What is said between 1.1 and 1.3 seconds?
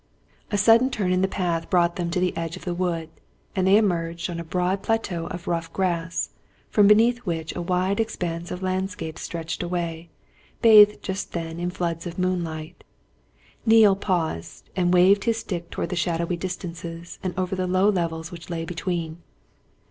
in the